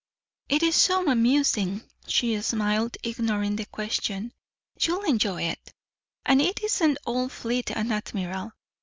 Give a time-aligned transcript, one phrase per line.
[0.49, 4.33] "It's so amusing," she smiled, ignoring the question.
[4.79, 5.75] "You'll enjoy it.
[6.25, 8.53] And it isn't all fleet and admiral.